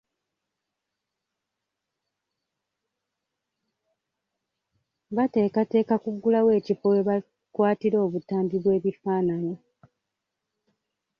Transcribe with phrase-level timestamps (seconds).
[5.15, 9.55] Bateekateeka kuggulawo ekifo we bakwatira obutambi bw'ebifaananyi.